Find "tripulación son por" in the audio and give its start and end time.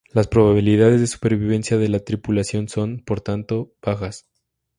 1.99-3.21